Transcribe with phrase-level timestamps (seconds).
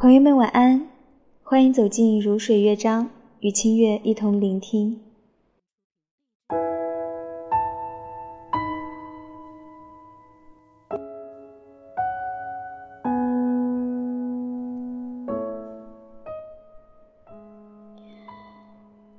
[0.00, 0.86] 朋友们晚安，
[1.42, 3.10] 欢迎走进如水乐章，
[3.40, 5.00] 与清月一同聆听。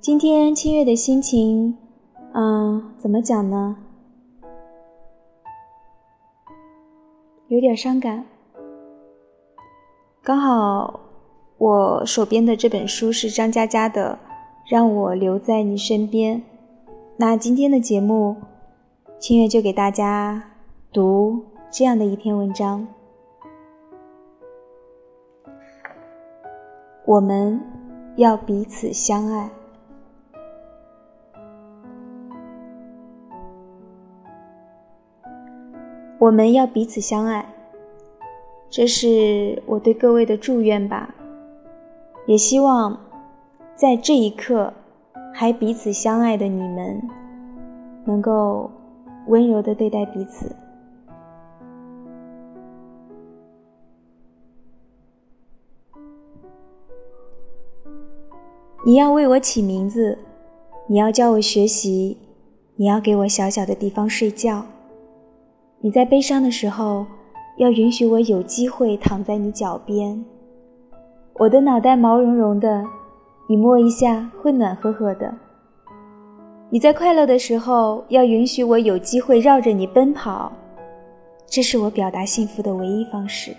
[0.00, 1.76] 今天清月的心情，
[2.32, 3.76] 嗯，怎么讲呢？
[7.48, 8.24] 有点伤感。
[10.22, 11.00] 刚好
[11.56, 14.18] 我手边的这本书是张嘉佳的
[14.70, 16.38] 《让我留在你身边》。
[17.16, 18.36] 那今天的节目，
[19.18, 20.42] 清月就给大家
[20.92, 22.86] 读这样的一篇文章：
[27.06, 27.58] 我们
[28.16, 29.50] 要彼此相爱，
[36.18, 37.46] 我们要彼此相爱。
[38.70, 41.12] 这是我对各位的祝愿吧，
[42.24, 42.96] 也希望
[43.74, 44.72] 在这一刻
[45.34, 47.02] 还彼此相爱的你们，
[48.04, 48.70] 能够
[49.26, 50.54] 温柔的对待彼此。
[58.86, 60.16] 你要为我起名字，
[60.86, 62.16] 你要教我学习，
[62.76, 64.64] 你要给我小小的地方睡觉。
[65.80, 67.04] 你在悲伤的时候。
[67.60, 70.24] 要允许我有机会躺在你脚边，
[71.34, 72.82] 我的脑袋毛茸茸的，
[73.46, 75.30] 你摸一下会暖和和的。
[76.70, 80.50] 你在快乐的时候，要允许我有机会绕着你奔跑，
[81.46, 83.54] 这是我表达幸福的唯一方式。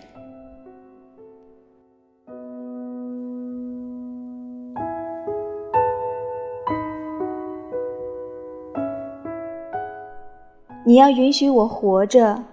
[10.83, 12.43] 你要允许我活着。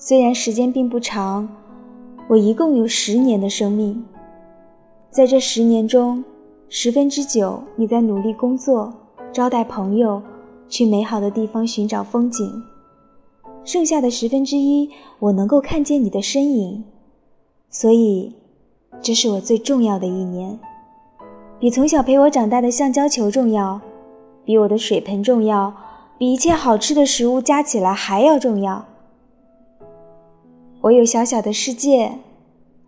[0.00, 1.48] 虽然时间并不长，
[2.28, 4.04] 我一共有十年的生命，
[5.10, 6.24] 在这十年中，
[6.68, 8.94] 十分之九你在努力工作、
[9.32, 10.22] 招待朋友、
[10.68, 12.62] 去美好的地方寻找风景，
[13.64, 14.88] 剩下的十分之一，
[15.18, 16.84] 我能够看见你的身影，
[17.68, 18.32] 所以，
[19.02, 20.56] 这是我最重要的一年，
[21.58, 23.80] 比从小陪我长大的橡胶球重要，
[24.44, 25.74] 比我的水盆重要，
[26.16, 28.84] 比一切好吃的食物加起来还要重要。
[30.80, 32.20] 我有小小的世界，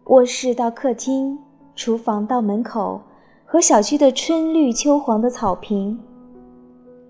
[0.05, 1.37] 卧室到客厅，
[1.75, 3.01] 厨房到门口，
[3.45, 5.99] 和小区的春绿秋黄的草坪。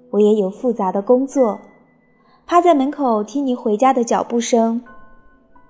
[0.09, 1.61] 我也有复杂的工作，
[2.47, 4.83] 趴在门口听你回家的脚步声，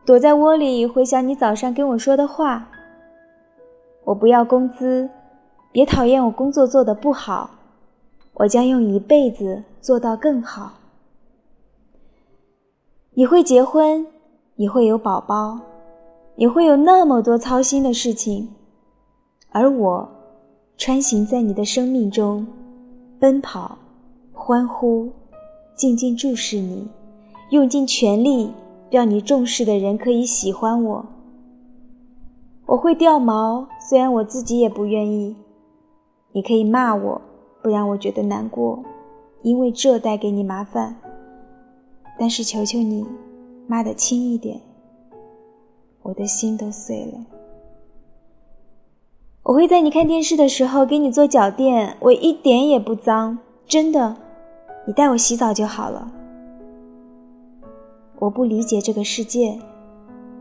[0.07, 2.69] 躲在窝里回想你早上跟我说的话。
[4.05, 5.11] 我不要工资，
[5.73, 7.51] 别讨厌我工作做得不好，
[8.35, 10.75] 我将用一辈子做到更好。
[13.15, 14.07] 你会结婚？
[14.61, 15.59] 你会有宝宝，
[16.37, 18.47] 你会有那么多操心的事情，
[19.49, 20.07] 而我
[20.77, 22.47] 穿行在你的生命中，
[23.19, 23.79] 奔跑、
[24.35, 25.09] 欢呼、
[25.75, 26.87] 静静注视你，
[27.49, 28.53] 用尽全力
[28.91, 31.07] 让你重视的人可以喜欢我。
[32.67, 35.35] 我会掉毛，虽然我自己也不愿意。
[36.33, 37.19] 你可以骂我，
[37.63, 38.85] 不让我觉得难过，
[39.41, 40.95] 因为这带给你麻烦。
[42.19, 43.07] 但是求求你。
[43.71, 44.61] 骂的轻一点，
[46.03, 47.25] 我的心都碎了。
[49.45, 53.39] 我会在你看电视的时候给你做脚垫，我一点也不脏，
[53.69, 54.17] 真的，
[54.85, 56.11] 你带我洗澡就好了。
[58.19, 59.57] 我不理解这个世界，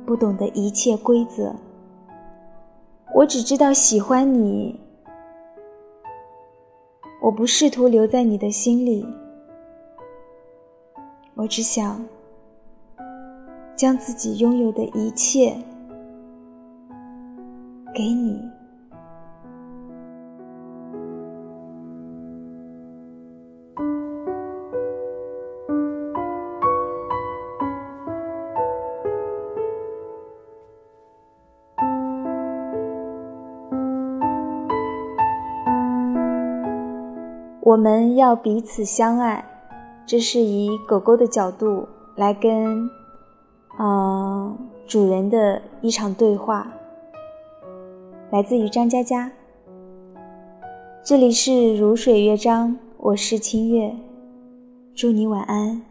[0.08, 1.54] 不懂得一切规则，
[3.14, 4.76] 我只知道喜欢你。
[7.22, 9.06] 我不试图留在你的心里，
[11.36, 12.04] 我只想。
[13.80, 15.56] 将自己拥有的一切
[17.96, 18.42] 给你。
[37.62, 39.46] 我们要彼此相爱，
[40.06, 41.88] 这是以狗狗的角度
[42.18, 42.99] 来跟。
[43.82, 46.70] 嗯，主人的一场对话，
[48.30, 49.32] 来自于张嘉佳。
[51.02, 53.96] 这里是如水乐章，我是清月，
[54.94, 55.89] 祝你晚安。